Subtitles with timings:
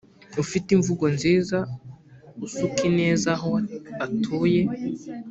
[0.43, 1.57] ufite imvugo nziza
[2.45, 3.51] usuka ineza aho
[4.05, 4.61] atuye